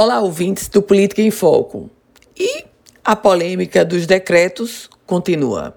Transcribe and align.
Olá, 0.00 0.20
ouvintes 0.20 0.68
do 0.68 0.80
Política 0.80 1.22
em 1.22 1.30
Foco. 1.32 1.90
E 2.36 2.64
a 3.04 3.16
polêmica 3.16 3.84
dos 3.84 4.06
decretos 4.06 4.88
continua. 5.04 5.76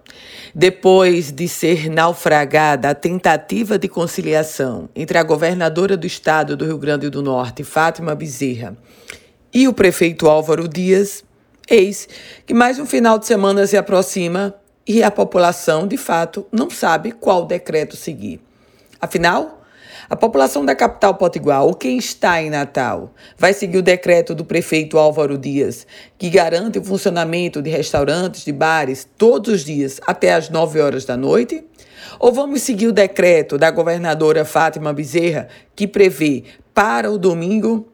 Depois 0.54 1.32
de 1.32 1.48
ser 1.48 1.90
naufragada 1.90 2.92
a 2.92 2.94
tentativa 2.94 3.80
de 3.80 3.88
conciliação 3.88 4.88
entre 4.96 5.18
a 5.18 5.24
governadora 5.24 5.98
do 5.98 6.06
estado 6.06 6.56
do 6.56 6.66
Rio 6.66 6.78
Grande 6.78 7.10
do 7.10 7.24
Norte, 7.24 7.64
Fátima 7.64 8.14
Bezerra, 8.14 8.78
e 9.52 9.68
o 9.68 9.74
prefeito 9.74 10.30
Álvaro 10.30 10.68
Dias, 10.68 11.24
eis 11.68 12.08
que 12.46 12.54
mais 12.54 12.78
um 12.78 12.86
final 12.86 13.18
de 13.18 13.26
semana 13.26 13.66
se 13.66 13.76
aproxima 13.76 14.54
e 14.86 15.02
a 15.02 15.10
população, 15.10 15.88
de 15.88 15.98
fato, 15.98 16.46
não 16.52 16.70
sabe 16.70 17.12
qual 17.12 17.48
decreto 17.48 17.96
seguir. 17.96 18.40
Afinal, 19.02 19.61
a 20.10 20.16
população 20.16 20.66
da 20.66 20.76
capital 20.76 21.16
potiguar, 21.16 21.64
ou 21.64 21.74
quem 21.74 21.98
está 21.98 22.42
em 22.42 22.50
Natal, 22.50 23.14
vai 23.38 23.54
seguir 23.54 23.78
o 23.78 23.84
decreto 23.84 24.36
do 24.36 24.46
prefeito 24.46 24.98
Álvaro 24.98 25.38
Dias, 25.38 25.86
que 26.18 26.30
garante 26.30 26.80
o 26.80 26.84
funcionamento 26.84 27.62
de 27.62 27.70
restaurantes, 27.70 28.44
de 28.44 28.52
bares, 28.52 29.08
todos 29.18 29.54
os 29.54 29.66
dias 29.66 30.00
até 30.06 30.34
às 30.34 30.50
9 30.50 30.80
horas 30.80 31.06
da 31.06 31.16
noite? 31.16 31.64
Ou 32.20 32.32
vamos 32.32 32.62
seguir 32.62 32.88
o 32.88 32.94
decreto 32.94 33.58
da 33.58 33.72
governadora 33.72 34.46
Fátima 34.46 34.94
Bezerra, 34.94 35.48
que 35.76 35.88
prevê 35.88 36.44
para 36.74 37.12
o 37.12 37.18
domingo 37.18 37.88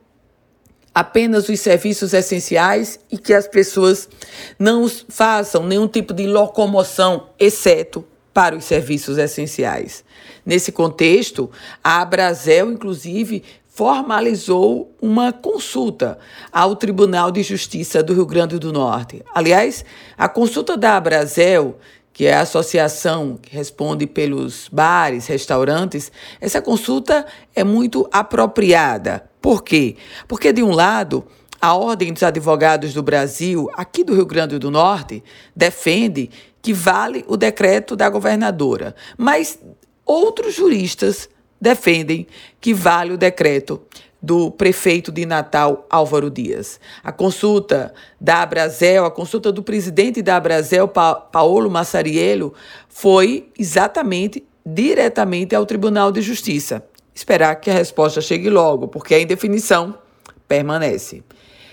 apenas 0.93 1.47
os 1.47 1.59
serviços 1.59 2.13
essenciais 2.13 2.99
e 3.11 3.17
que 3.19 3.31
as 3.31 3.47
pessoas 3.47 4.09
não 4.57 4.89
façam 4.89 5.63
nenhum 5.63 5.87
tipo 5.87 6.11
de 6.13 6.25
locomoção, 6.25 7.29
exceto 7.39 8.03
para 8.37 8.55
os 8.55 8.65
serviços 8.65 9.17
essenciais. 9.17 10.03
Nesse 10.45 10.71
contexto, 10.71 11.49
a 11.83 12.01
Abrazel, 12.01 12.71
inclusive, 12.71 13.43
formalizou 13.65 14.95
uma 15.01 15.33
consulta 15.33 16.19
ao 16.51 16.75
Tribunal 16.75 17.31
de 17.31 17.41
Justiça 17.41 18.03
do 18.03 18.13
Rio 18.13 18.27
Grande 18.27 18.59
do 18.59 18.71
Norte. 18.71 19.23
Aliás, 19.33 19.83
a 20.15 20.29
consulta 20.29 20.77
da 20.77 20.97
Abrazel, 20.97 21.79
que 22.13 22.27
é 22.27 22.35
a 22.35 22.41
associação 22.41 23.39
que 23.41 23.55
responde 23.55 24.05
pelos 24.05 24.69
bares, 24.71 25.25
restaurantes, 25.25 26.11
essa 26.39 26.61
consulta 26.61 27.25
é 27.55 27.63
muito 27.63 28.07
apropriada. 28.11 29.27
Por 29.41 29.63
quê? 29.63 29.95
Porque, 30.27 30.53
de 30.53 30.61
um 30.61 30.73
lado, 30.73 31.25
a 31.61 31.75
Ordem 31.75 32.13
dos 32.13 32.23
Advogados 32.23 32.93
do 32.93 33.01
Brasil, 33.01 33.69
aqui 33.73 34.03
do 34.03 34.13
Rio 34.13 34.25
Grande 34.25 34.59
do 34.59 34.71
Norte, 34.71 35.23
defende 35.55 36.29
que 36.61 36.73
vale 36.73 37.23
o 37.27 37.37
decreto 37.37 37.95
da 37.95 38.09
governadora, 38.09 38.95
mas 39.17 39.59
outros 40.05 40.53
juristas 40.53 41.29
defendem 41.59 42.27
que 42.61 42.73
vale 42.73 43.13
o 43.13 43.17
decreto 43.17 43.81
do 44.21 44.49
prefeito 44.51 45.11
de 45.11 45.25
Natal, 45.25 45.85
Álvaro 45.89 46.29
Dias. 46.29 46.79
A 47.03 47.11
consulta 47.11 47.93
da 48.19 48.41
Abrazel, 48.41 49.05
a 49.05 49.11
consulta 49.11 49.51
do 49.51 49.61
presidente 49.61 50.21
da 50.21 50.37
Abrazel, 50.37 50.87
pa 50.87 51.15
Paulo 51.15 51.69
Massariello, 51.69 52.53
foi 52.89 53.49
exatamente 53.57 54.43
diretamente 54.65 55.55
ao 55.55 55.65
Tribunal 55.65 56.11
de 56.11 56.21
Justiça. 56.21 56.83
Esperar 57.13 57.55
que 57.55 57.69
a 57.69 57.73
resposta 57.73 58.19
chegue 58.19 58.49
logo, 58.49 58.87
porque 58.87 59.15
a 59.15 59.19
indefinição 59.19 59.97
permanece. 60.47 61.23